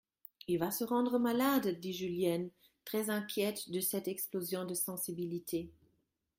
[0.47, 1.79] Il va se rendre malade!
[1.79, 2.49] dit Julienne,
[2.85, 5.69] très inquiète de cette explosion de sensibilité.